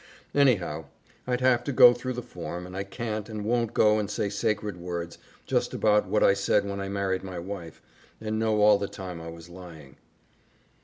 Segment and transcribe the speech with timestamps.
[0.33, 0.85] Anyhow,
[1.27, 4.29] I'd have to go through the form, and I can't and won't go and say
[4.29, 7.83] sacred words just about what I said when I married my wife
[8.19, 9.97] and know all the time I was lying."